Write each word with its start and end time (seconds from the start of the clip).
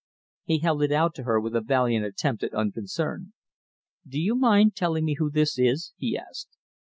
He 0.45 0.57
held 0.61 0.81
it 0.81 0.91
out 0.91 1.13
to 1.13 1.23
her 1.25 1.39
with 1.39 1.55
a 1.55 1.61
valiant 1.61 2.03
attempt 2.07 2.41
at 2.41 2.55
unconcern. 2.55 3.33
"Do 4.07 4.19
you 4.19 4.33
mind 4.33 4.75
telling 4.75 5.05
me 5.05 5.17
who 5.19 5.29
this 5.29 5.59
is?" 5.59 5.93
he 5.95 6.17
asked. 6.17 6.57